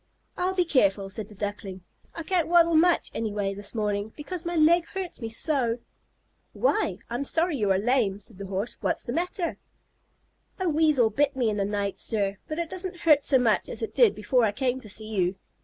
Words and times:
"I'll 0.35 0.55
be 0.55 0.65
careful," 0.65 1.11
said 1.11 1.27
the 1.27 1.35
Duckling. 1.35 1.83
"I 2.15 2.23
can't 2.23 2.47
waddle 2.47 2.73
much 2.73 3.11
anyway 3.13 3.53
this 3.53 3.75
morning, 3.75 4.11
because 4.17 4.45
my 4.45 4.55
leg 4.55 4.87
hurts 4.87 5.21
me 5.21 5.29
so." 5.29 5.77
"Why, 6.53 6.97
I'm 7.07 7.23
sorry 7.23 7.57
you 7.57 7.69
are 7.71 7.77
lame," 7.77 8.19
said 8.19 8.39
the 8.39 8.47
Horse. 8.47 8.77
"What 8.81 8.95
is 8.97 9.03
the 9.03 9.13
matter?" 9.13 9.59
"A 10.59 10.67
Weasel 10.67 11.11
bit 11.11 11.35
me 11.35 11.51
in 11.51 11.57
the 11.57 11.65
night, 11.65 11.99
sir. 11.99 12.37
But 12.47 12.57
it 12.57 12.67
doesn't 12.67 13.01
hurt 13.01 13.23
so 13.23 13.37
much 13.37 13.69
as 13.69 13.83
it 13.83 13.93
did 13.93 14.15
before 14.15 14.43
I 14.43 14.51
came 14.51 14.81
to 14.81 14.89
see 14.89 15.05
you. 15.07 15.35